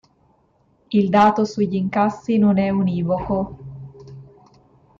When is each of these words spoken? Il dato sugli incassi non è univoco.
Il 0.89 1.09
dato 1.11 1.45
sugli 1.45 1.75
incassi 1.75 2.39
non 2.39 2.57
è 2.57 2.71
univoco. 2.71 3.57